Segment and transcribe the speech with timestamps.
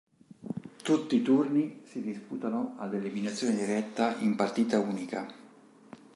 [0.81, 5.27] Tutti i turni si disputano ad eliminazione diretta in partita unica.